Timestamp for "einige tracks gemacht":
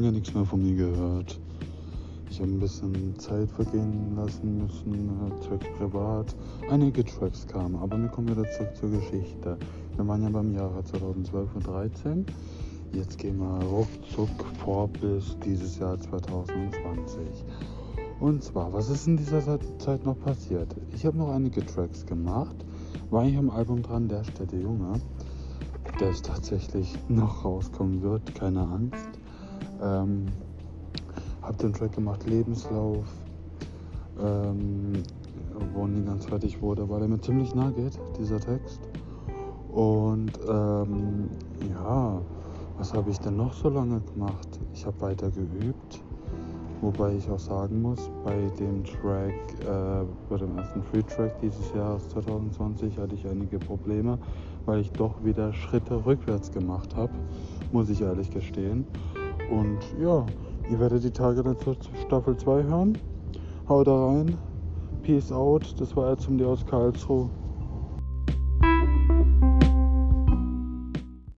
21.30-22.56